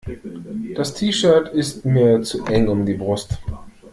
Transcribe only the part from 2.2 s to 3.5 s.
zu eng um die Brust.